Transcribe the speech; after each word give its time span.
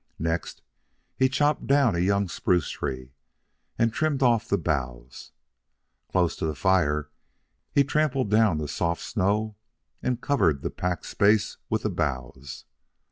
Next, 0.17 0.63
he 1.15 1.29
chopped 1.29 1.67
down 1.67 1.95
a 1.95 1.99
young 1.99 2.27
spruce 2.27 2.69
tree 2.71 3.13
and 3.77 3.93
trimmed 3.93 4.23
off 4.23 4.47
the 4.49 4.57
boughs. 4.57 5.31
Close 6.11 6.35
to 6.37 6.45
the 6.47 6.55
fire 6.55 7.11
he 7.71 7.83
trampled 7.83 8.31
down 8.31 8.57
the 8.57 8.67
soft 8.67 9.03
snow 9.03 9.57
and 10.01 10.19
covered 10.19 10.63
the 10.63 10.71
packed 10.71 11.05
space 11.05 11.57
with 11.69 11.83
the 11.83 11.91
boughs. 11.91 12.65